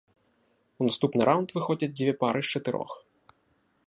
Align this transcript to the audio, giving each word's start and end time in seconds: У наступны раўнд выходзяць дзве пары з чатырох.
У 0.83 0.87
наступны 0.87 1.21
раўнд 1.29 1.49
выходзяць 1.57 1.93
дзве 1.97 2.11
пары 2.23 2.41
з 2.47 2.57
чатырох. 2.57 2.91